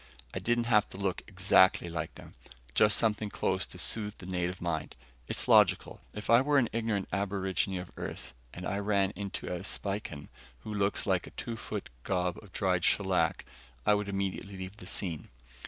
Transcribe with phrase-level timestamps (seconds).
[0.33, 2.31] I didn't have to look exactly like them,
[2.73, 4.97] just something close, to soothe the native mind.
[5.27, 6.01] It's logical.
[6.11, 10.29] If I were an ignorant aborigine of Earth and I ran into a Spican,
[10.61, 13.45] who looks like a two foot gob of dried shellac,
[13.85, 15.29] I would immediately leave the scene.